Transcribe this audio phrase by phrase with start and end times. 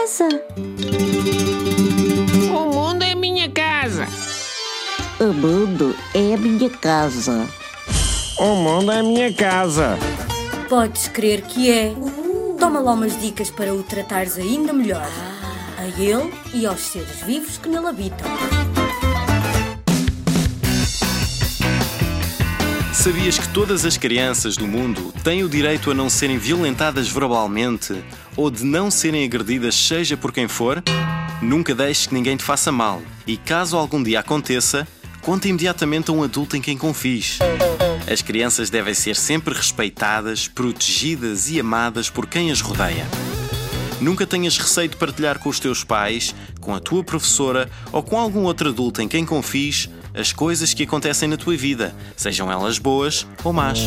[0.00, 0.28] casa.
[2.54, 4.06] O mundo é minha casa.
[5.20, 7.46] O mundo é a minha casa.
[8.38, 9.98] O mundo é minha casa.
[10.70, 11.92] Podes crer que é.
[12.58, 15.06] Toma lá umas dicas para o tratares ainda melhor.
[15.76, 18.26] A ele e aos seres vivos que nele habitam.
[22.92, 28.04] Sabias que todas as crianças do mundo têm o direito a não serem violentadas verbalmente
[28.36, 30.82] ou de não serem agredidas, seja por quem for?
[31.40, 34.86] Nunca deixes que ninguém te faça mal e, caso algum dia aconteça,
[35.22, 37.38] conta imediatamente a um adulto em quem confies.
[38.10, 43.06] As crianças devem ser sempre respeitadas, protegidas e amadas por quem as rodeia.
[44.00, 48.18] Nunca tenhas receio de partilhar com os teus pais, com a tua professora ou com
[48.18, 52.78] algum outro adulto em quem confies as coisas que acontecem na tua vida, sejam elas
[52.78, 53.78] boas ou más.